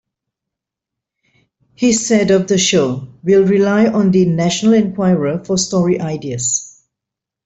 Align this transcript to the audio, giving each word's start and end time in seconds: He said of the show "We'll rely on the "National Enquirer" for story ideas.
He 1.75 1.93
said 1.93 2.31
of 2.31 2.47
the 2.47 2.57
show 2.57 3.09
"We'll 3.21 3.45
rely 3.45 3.85
on 3.85 4.09
the 4.09 4.25
"National 4.25 4.73
Enquirer" 4.73 5.43
for 5.45 5.59
story 5.59 6.01
ideas. 6.01 6.81